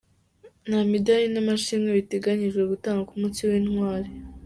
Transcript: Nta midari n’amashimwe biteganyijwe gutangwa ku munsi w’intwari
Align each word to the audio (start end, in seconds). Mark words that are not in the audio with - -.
Nta 0.67 0.79
midari 0.91 1.25
n’amashimwe 1.31 1.89
biteganyijwe 1.97 2.61
gutangwa 2.71 3.03
ku 3.09 3.13
munsi 3.21 3.39
w’intwari 3.49 4.09